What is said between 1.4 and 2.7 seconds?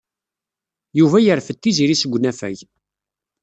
Tiziri seg unafag.